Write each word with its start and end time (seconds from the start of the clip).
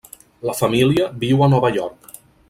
La 0.49 0.53
família 0.59 1.09
viu 1.25 1.43
a 1.47 1.51
Nova 1.55 1.71
York. 1.79 2.17